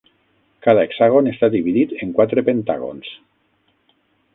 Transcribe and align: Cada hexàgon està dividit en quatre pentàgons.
Cada 0.67 0.85
hexàgon 0.87 1.29
està 1.33 1.51
dividit 1.57 1.95
en 2.07 2.17
quatre 2.21 2.47
pentàgons. 2.51 3.17